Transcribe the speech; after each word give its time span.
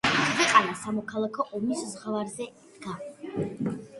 ქვეყანა 0.35 0.77
სამოქალაქო 0.83 1.45
ომის 1.59 1.83
ზღვარზე 1.91 2.47
იდგა. 2.47 2.97